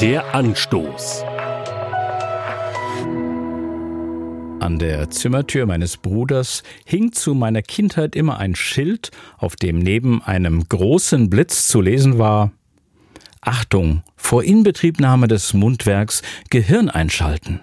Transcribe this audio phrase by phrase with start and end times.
[0.00, 1.24] Der Anstoß.
[4.60, 10.22] An der Zimmertür meines Bruders hing zu meiner Kindheit immer ein Schild, auf dem neben
[10.22, 12.50] einem großen Blitz zu lesen war
[13.42, 17.60] Achtung, vor Inbetriebnahme des Mundwerks Gehirn einschalten.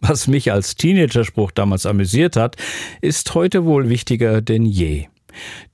[0.00, 2.56] Was mich als Teenagerspruch damals amüsiert hat,
[3.00, 5.06] ist heute wohl wichtiger denn je.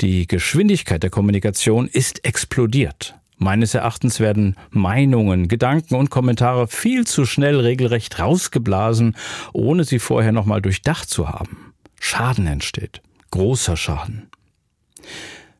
[0.02, 3.18] Die Geschwindigkeit der Kommunikation ist explodiert.
[3.38, 9.16] Meines Erachtens werden Meinungen, Gedanken und Kommentare viel zu schnell regelrecht rausgeblasen,
[9.52, 11.72] ohne sie vorher nochmal durchdacht zu haben.
[12.00, 13.00] Schaden entsteht.
[13.30, 14.28] Großer Schaden.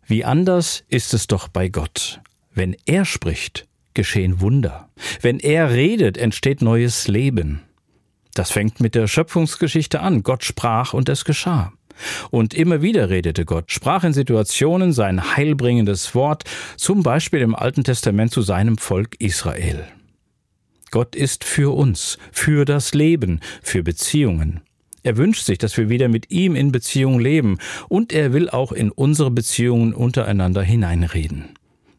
[0.07, 2.21] Wie anders ist es doch bei Gott.
[2.53, 4.89] Wenn er spricht, geschehen Wunder.
[5.21, 7.63] Wenn er redet, entsteht neues Leben.
[8.35, 10.23] Das fängt mit der Schöpfungsgeschichte an.
[10.23, 11.73] Gott sprach und es geschah.
[12.31, 16.45] Und immer wieder redete Gott, sprach in Situationen sein heilbringendes Wort,
[16.77, 19.85] zum Beispiel im Alten Testament zu seinem Volk Israel.
[20.91, 24.63] Gott ist für uns, für das Leben, für Beziehungen.
[25.03, 28.73] Er wünscht sich, dass wir wieder mit ihm in Beziehung leben, und er will auch
[28.73, 31.51] in unsere Beziehungen untereinander hineinreden.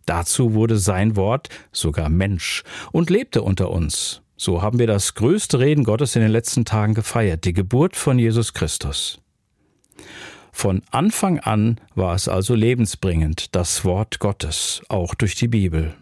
[0.05, 4.21] Dazu wurde sein Wort sogar Mensch und lebte unter uns.
[4.37, 8.17] So haben wir das größte Reden Gottes in den letzten Tagen gefeiert, die Geburt von
[8.17, 9.19] Jesus Christus.
[10.51, 15.95] Von Anfang an war es also lebensbringend, das Wort Gottes, auch durch die Bibel.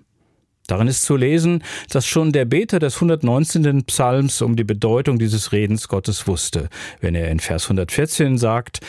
[0.67, 3.85] Darin ist zu lesen, dass schon der Beter des 119.
[3.85, 8.81] Psalms um die Bedeutung dieses Redens Gottes wusste, wenn er in Vers 114 sagt,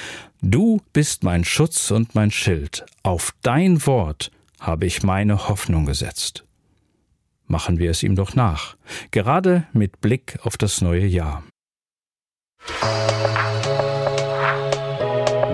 [0.42, 6.44] Du bist mein Schutz und mein Schild, auf dein Wort habe ich meine Hoffnung gesetzt.
[7.46, 8.76] Machen wir es ihm doch nach,
[9.10, 11.44] gerade mit Blick auf das neue Jahr.